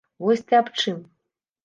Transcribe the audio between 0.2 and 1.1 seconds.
Вось ты аб чым?